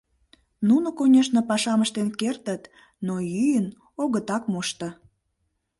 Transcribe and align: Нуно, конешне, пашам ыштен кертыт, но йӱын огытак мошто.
Нуно, 0.67 0.87
конешне, 0.97 1.41
пашам 1.49 1.79
ыштен 1.85 2.07
кертыт, 2.19 2.63
но 3.05 3.15
йӱын 3.33 3.67
огытак 4.01 4.43
мошто. 4.51 4.89